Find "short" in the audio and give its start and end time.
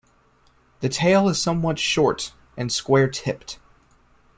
1.77-2.31